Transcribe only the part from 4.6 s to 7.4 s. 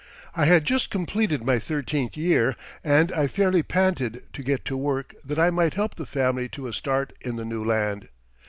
to work that I might help the family to a start in